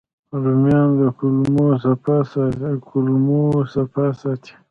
[0.43, 1.01] رومیان د
[2.89, 4.53] کولمو صفا ساتي